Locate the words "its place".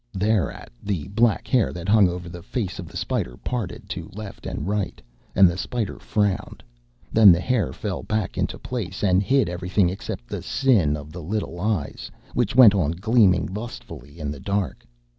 8.57-9.03